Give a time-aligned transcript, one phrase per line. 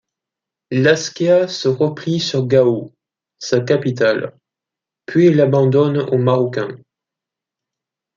[0.71, 2.91] L'Askia se replie sur Gao,
[3.37, 4.35] sa capitale,
[5.05, 6.75] puis l'abandonne aux Marocains.